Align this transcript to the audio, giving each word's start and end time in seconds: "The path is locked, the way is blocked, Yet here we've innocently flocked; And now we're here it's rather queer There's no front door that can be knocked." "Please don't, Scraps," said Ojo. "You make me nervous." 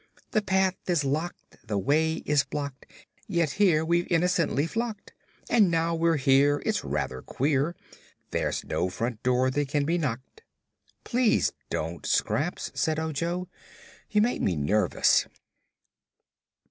"The 0.31 0.41
path 0.41 0.77
is 0.87 1.05
locked, 1.05 1.57
the 1.63 1.77
way 1.77 2.23
is 2.25 2.43
blocked, 2.43 2.87
Yet 3.27 3.51
here 3.51 3.85
we've 3.85 4.07
innocently 4.11 4.65
flocked; 4.65 5.13
And 5.47 5.69
now 5.69 5.93
we're 5.93 6.15
here 6.17 6.59
it's 6.65 6.83
rather 6.83 7.21
queer 7.21 7.75
There's 8.31 8.63
no 8.65 8.89
front 8.89 9.21
door 9.21 9.51
that 9.51 9.67
can 9.67 9.85
be 9.85 9.99
knocked." 9.99 10.41
"Please 11.03 11.53
don't, 11.69 12.03
Scraps," 12.07 12.71
said 12.73 12.97
Ojo. 12.97 13.47
"You 14.09 14.23
make 14.23 14.41
me 14.41 14.55
nervous." 14.55 15.27